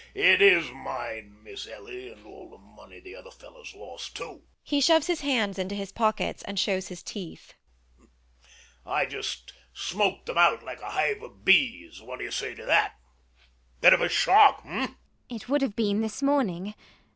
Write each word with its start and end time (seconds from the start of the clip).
It 0.15 0.41
is 0.41 0.71
mine, 0.71 1.37
Miss 1.43 1.67
Ellie, 1.67 2.11
and 2.11 2.25
all 2.25 2.49
the 2.49 2.57
money 2.57 2.99
the 2.99 3.15
other 3.15 3.29
fellows 3.29 3.75
lost 3.75 4.15
too. 4.15 4.41
[He 4.63 4.81
shoves 4.81 5.05
his 5.05 5.21
hands 5.21 5.59
into 5.59 5.75
his 5.75 5.91
pockets 5.91 6.41
and 6.41 6.57
shows 6.59 6.87
his 6.87 7.03
teeth]. 7.03 7.53
I 8.83 9.05
just 9.05 9.53
smoked 9.75 10.25
them 10.25 10.39
out 10.39 10.63
like 10.65 10.81
a 10.81 10.89
hive 10.89 11.21
of 11.21 11.45
bees. 11.45 12.01
What 12.01 12.17
do 12.17 12.25
you 12.25 12.31
say 12.31 12.55
to 12.55 12.65
that? 12.65 12.95
A 13.77 13.81
bit 13.81 13.93
of 13.93 14.11
shock, 14.11 14.63
eh? 14.65 14.69
ELLIE. 14.87 14.95
It 15.29 15.47
would 15.47 15.61
have 15.61 15.75
been, 15.75 16.01
this 16.01 16.23
morning. 16.23 16.73